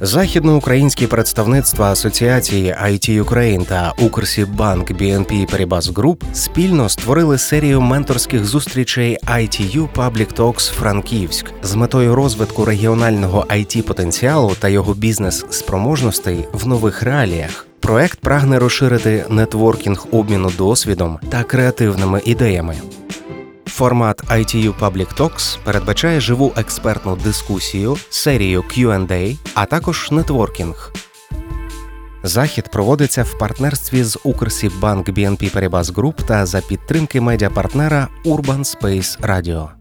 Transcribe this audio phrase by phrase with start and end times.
[0.00, 9.18] Західноукраїнські представництва Асоціації IT Ukraine та Укрсібанк BNP Paribas Group спільно створили серію менторських зустрічей
[9.22, 17.02] ITU Public Talks Франківськ з метою розвитку регіонального it потенціалу та його бізнес-спроможностей в нових
[17.02, 17.66] реаліях.
[17.80, 22.74] Проект прагне розширити нетворкінг обміну досвідом та креативними ідеями.
[23.76, 30.92] Формат ITU Public Talks передбачає живу експертну дискусію, серію Q&A, а також нетворкінг.
[32.22, 39.20] Захід проводиться в партнерстві з Укрсібанк BNP Paribas Group та за підтримки медіапартнера Urban Space
[39.20, 39.75] Radio.